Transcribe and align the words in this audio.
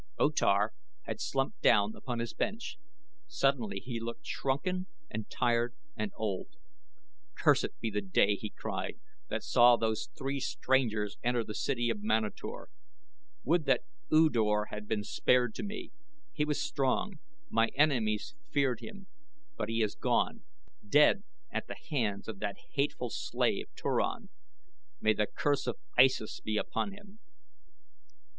O 0.17 0.31
Tar 0.31 0.73
had 1.03 1.21
slumped 1.21 1.61
down 1.61 1.95
upon 1.95 2.17
his 2.17 2.33
bench 2.33 2.79
suddenly 3.27 3.77
he 3.79 3.99
looked 3.99 4.25
shrunken 4.25 4.87
and 5.11 5.29
tired 5.29 5.75
and 5.95 6.11
old. 6.15 6.47
"Cursed 7.37 7.79
be 7.79 7.91
the 7.91 8.01
day," 8.01 8.33
he 8.33 8.49
cried, 8.49 8.99
"that 9.27 9.43
saw 9.43 9.75
those 9.77 10.09
three 10.17 10.39
strangers 10.39 11.17
enter 11.23 11.43
the 11.43 11.53
city 11.53 11.91
of 11.91 12.01
Manator. 12.01 12.69
Would 13.43 13.65
that 13.65 13.81
U 14.09 14.31
Dor 14.31 14.69
had 14.71 14.87
been 14.87 15.03
spared 15.03 15.53
to 15.53 15.63
me. 15.63 15.91
He 16.33 16.45
was 16.45 16.59
strong 16.59 17.19
my 17.51 17.67
enemies 17.75 18.33
feared 18.49 18.79
him; 18.79 19.05
but 19.55 19.69
he 19.69 19.83
is 19.83 19.93
gone 19.93 20.41
dead 20.83 21.21
at 21.51 21.67
the 21.67 21.77
hands 21.91 22.27
of 22.27 22.39
that 22.39 22.57
hateful 22.73 23.11
slave, 23.11 23.67
Turan; 23.75 24.29
may 24.99 25.13
the 25.13 25.27
curse 25.27 25.67
of 25.67 25.77
Issus 25.95 26.39
be 26.39 26.57
upon 26.57 26.91
him!" 26.91 27.19